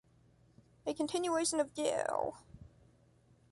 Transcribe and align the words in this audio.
a 0.87 0.95
Continuation 0.95 1.59
of 1.59 1.75
Guill. 1.75 2.35